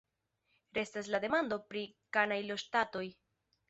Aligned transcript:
Restas 0.77 1.11
la 1.15 1.21
demando 1.27 1.61
pri 1.69 1.87
kanajloŝtatoj. 2.19 3.09